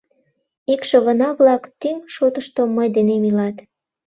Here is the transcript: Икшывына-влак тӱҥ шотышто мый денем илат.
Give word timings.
Икшывына-влак 0.73 1.63
тӱҥ 1.79 1.97
шотышто 2.15 2.61
мый 2.75 2.87
денем 2.95 3.23
илат. 3.29 3.57